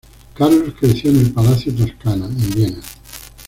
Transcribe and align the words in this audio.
Carlos 0.33 0.73
Creció 0.79 1.11
en 1.11 1.17
el 1.19 1.31
Palacio 1.31 1.75
Toscana 1.75 2.25
en 2.25 2.49
Viena. 2.55 2.81